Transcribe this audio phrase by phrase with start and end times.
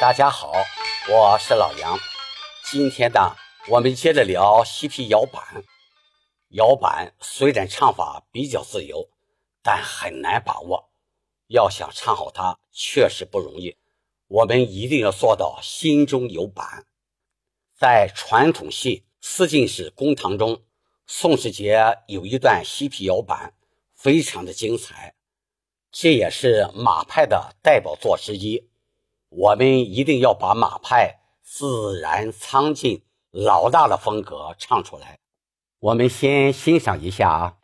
[0.00, 0.50] 大家好，
[1.10, 1.98] 我是老杨。
[2.64, 3.36] 今天呢，
[3.68, 5.62] 我们接着聊西皮摇板。
[6.52, 9.10] 摇板虽然唱法比较自由，
[9.62, 10.88] 但很难把握。
[11.48, 13.76] 要想唱好它，确实不容易。
[14.26, 16.86] 我们一定要做到心中有板。
[17.78, 20.62] 在传统戏《四进士公堂》中，
[21.06, 23.52] 宋世杰有一段西皮摇板，
[23.94, 25.14] 非常的精彩。
[25.92, 28.69] 这也是马派的代表作之一。
[29.30, 35.18] 我们一定要把马派自然苍劲、老大的风格唱出来。
[35.78, 37.59] 我们先欣赏一下啊。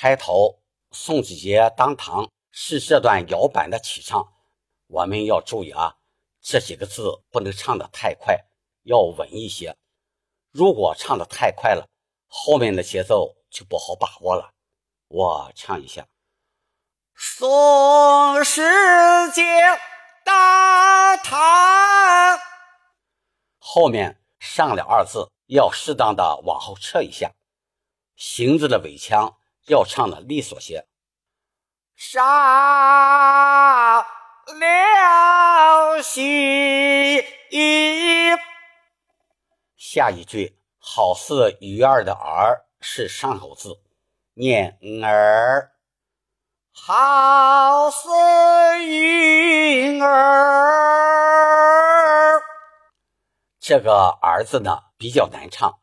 [0.00, 0.60] 开头，
[0.92, 4.32] 宋子杰当堂是这段摇板的起唱，
[4.86, 5.96] 我们要注意啊，
[6.40, 8.44] 这几个字不能唱的太快，
[8.84, 9.76] 要稳一些。
[10.52, 11.88] 如果唱的太快了，
[12.28, 14.54] 后面的节奏就不好把握了。
[15.08, 16.06] 我唱一下：
[17.16, 18.62] 宋世
[19.32, 19.42] 杰
[20.24, 22.38] 当堂，
[23.58, 27.32] 后面上了二字要适当的往后撤一下，
[28.14, 29.37] 行字的尾腔。
[29.68, 30.86] 要唱的利索些，
[31.94, 32.24] 上
[34.46, 37.22] 了西，
[39.76, 43.82] 下一句好似鱼儿的儿是上口字，
[44.34, 45.72] 念儿，
[46.72, 48.08] 好似
[48.86, 50.80] 鱼儿，
[53.60, 55.78] 这个儿字呢比较难唱，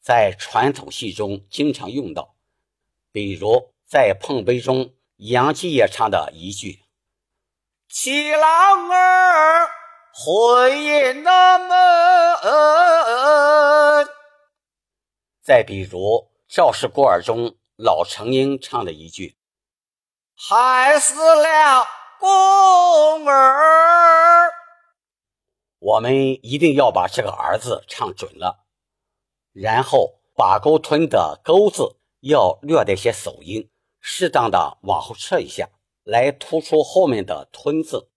[0.00, 2.31] 在传统戏中经常用到。
[3.12, 6.82] 比如在碰杯中，杨继业唱的一句
[7.86, 9.68] “七郎儿
[10.14, 11.68] 回那门”，
[15.44, 19.36] 再比如赵氏孤儿中老成英唱的一句
[20.34, 21.86] “害死了
[22.18, 24.50] 公儿”，
[25.78, 28.64] 我们一定要把这个“儿”子唱准了，
[29.52, 31.98] 然后把沟吞的“沟”字。
[32.22, 33.68] 要略带些手音，
[34.00, 35.68] 适当的往后撤一下，
[36.04, 38.10] 来突出后面的“吞”字。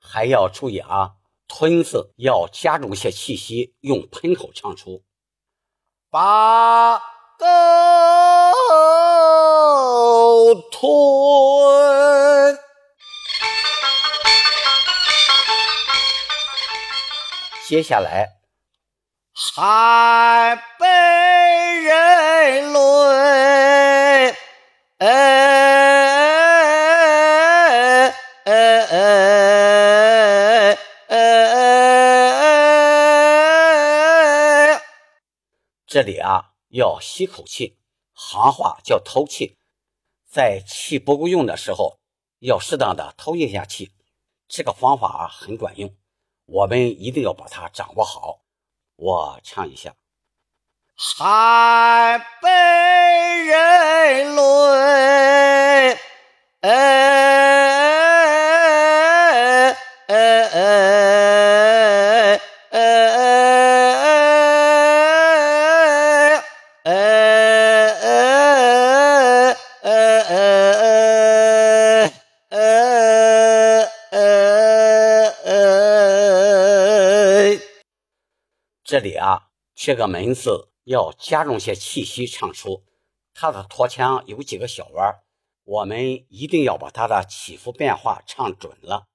[0.00, 1.12] 还要注意啊
[1.46, 5.04] ，“吞”字要加重些气息，用喷口唱出。
[6.10, 6.98] 把
[7.38, 7.46] 狗
[10.72, 12.58] 吞。
[17.68, 18.39] 接下来，
[19.42, 20.86] 还被
[21.80, 24.36] 人论，
[24.98, 25.06] 哎
[28.44, 28.46] 哎
[28.88, 30.76] 哎
[31.08, 31.18] 哎！
[35.86, 37.78] 这里啊，要吸口气，
[38.12, 39.56] 行话叫偷气，
[40.30, 41.98] 在气不够用的时候，
[42.40, 43.92] 要适当的偷一下气，
[44.46, 45.96] 这个方法很管用。
[46.44, 48.42] 我们一定要把它掌握好。
[49.00, 49.94] 我唱一下，
[50.94, 52.48] 海北
[78.90, 79.42] 这里啊，
[79.72, 82.82] 这个门字要加重些气息唱出，
[83.32, 85.14] 它的托腔有几个小弯，
[85.62, 89.06] 我们一定要把它的起伏变化唱准了。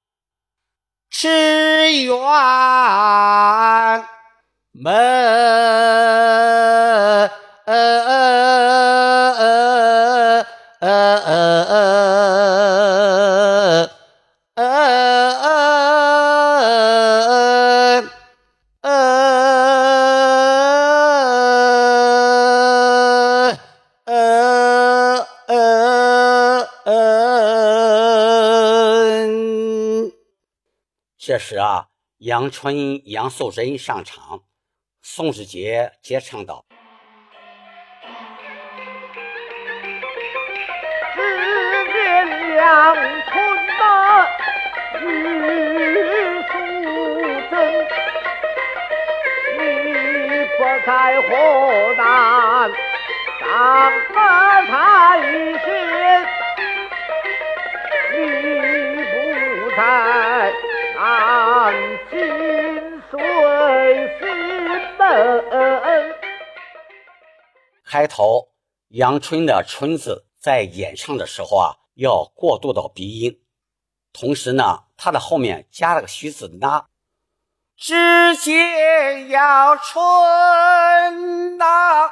[1.09, 1.27] 吃
[2.03, 2.15] 远
[4.71, 6.44] 门。
[31.27, 31.87] 这时啊，
[32.19, 34.41] 杨春、杨素贞上场，
[35.01, 36.63] 宋世杰接唱道
[41.15, 41.21] ：“只
[41.91, 42.27] 见
[42.57, 43.33] 杨春
[43.79, 44.27] 呐，
[45.01, 45.03] 玉
[46.45, 46.53] 素
[47.49, 47.57] 贞，
[49.57, 51.31] 你不在河
[51.97, 52.69] 南
[53.41, 53.49] 当
[54.13, 54.15] 个
[54.67, 54.77] 太
[55.65, 55.73] 监，
[58.13, 58.21] 你
[59.09, 59.13] 不
[59.75, 59.79] 在
[67.83, 68.49] 开头
[68.89, 73.41] 杨春的“春”字在演唱的时候啊，要过渡到鼻音，
[74.11, 76.87] 同时呢，它的后面加了个虚字“那”。
[77.77, 82.09] 只见杨春呐，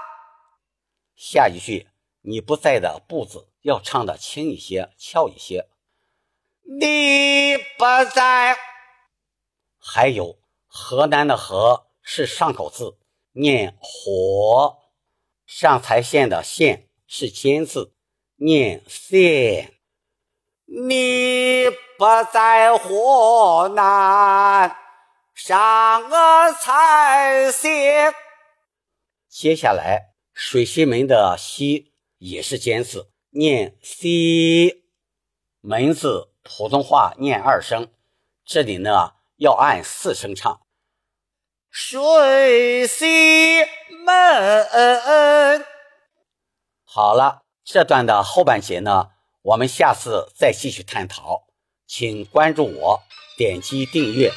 [1.16, 1.89] 下一句
[2.22, 5.69] 你不在的“不”字要唱的轻一些、俏一些。
[6.80, 8.57] 你不在，
[9.80, 10.38] 还有
[10.68, 13.00] 河南的“河”是上口字，
[13.32, 14.78] 念火；
[15.48, 17.96] 上财县的“县”是尖字，
[18.36, 19.74] 念县。
[20.66, 24.76] 你不在河南
[25.34, 28.14] 上个财县，
[29.28, 34.84] 接下来水西门的“西”也是尖字，念西。
[35.62, 36.30] 门字。
[36.46, 37.88] 普通话念二声，
[38.44, 40.62] 这里呢要按四声唱。
[41.75, 43.66] 水西
[44.06, 45.66] 门，
[46.86, 49.10] 好了，这段的后半截呢，
[49.42, 51.48] 我们下次再继续探讨，
[51.88, 53.02] 请关注我，
[53.36, 54.31] 点击订阅，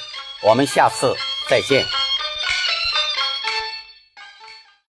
[0.44, 1.14] 我们下次
[1.50, 1.84] 再见。